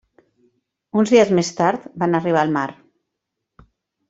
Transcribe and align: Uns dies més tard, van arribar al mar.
Uns 1.01 1.11
dies 1.15 1.33
més 1.39 1.51
tard, 1.59 1.85
van 2.05 2.19
arribar 2.21 2.43
al 2.45 2.55
mar. 2.57 2.67